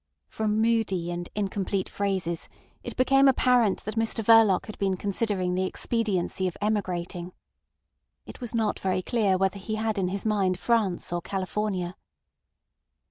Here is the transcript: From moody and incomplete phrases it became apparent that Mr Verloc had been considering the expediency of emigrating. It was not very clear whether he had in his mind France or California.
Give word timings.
From 0.29 0.59
moody 0.59 1.11
and 1.11 1.29
incomplete 1.35 1.87
phrases 1.87 2.49
it 2.81 2.97
became 2.97 3.27
apparent 3.27 3.81
that 3.83 3.93
Mr 3.93 4.23
Verloc 4.23 4.65
had 4.65 4.79
been 4.79 4.97
considering 4.97 5.53
the 5.53 5.65
expediency 5.67 6.47
of 6.47 6.57
emigrating. 6.59 7.33
It 8.25 8.41
was 8.41 8.55
not 8.55 8.79
very 8.79 9.03
clear 9.03 9.37
whether 9.37 9.59
he 9.59 9.75
had 9.75 9.99
in 9.99 10.07
his 10.07 10.25
mind 10.25 10.57
France 10.59 11.13
or 11.13 11.21
California. 11.21 11.95